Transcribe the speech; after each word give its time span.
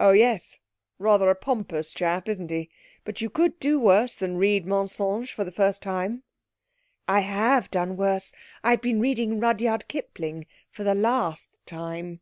'Oh 0.00 0.10
yes. 0.10 0.58
Rather 0.98 1.30
a 1.30 1.36
pompous 1.36 1.94
chap, 1.94 2.28
isn't 2.28 2.50
he? 2.50 2.70
But 3.04 3.20
you 3.20 3.30
could 3.30 3.60
do 3.60 3.78
worse 3.78 4.16
than 4.16 4.36
read 4.36 4.66
Mensonges 4.66 5.30
for 5.30 5.44
the 5.44 5.52
first 5.52 5.80
time.' 5.80 6.24
'I 7.06 7.20
have 7.20 7.70
done 7.70 7.96
worse. 7.96 8.34
I've 8.64 8.82
been 8.82 8.98
reading 8.98 9.38
Rudyard 9.38 9.86
Kipling 9.86 10.46
for 10.72 10.82
the 10.82 10.96
last 10.96 11.50
time.' 11.66 12.18